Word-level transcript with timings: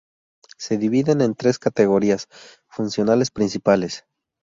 Se 0.57 0.79
dividen 0.79 1.21
en 1.21 1.35
tres 1.35 1.59
categorías 1.59 2.27
funcionales 2.67 3.29
principales. 3.29 4.03